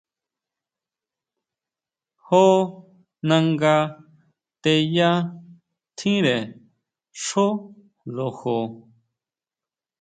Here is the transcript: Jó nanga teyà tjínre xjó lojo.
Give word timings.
Jó 2.25 2.45
nanga 3.27 3.75
teyà 4.61 5.11
tjínre 5.97 6.35
xjó 7.23 7.47
lojo. 8.15 8.59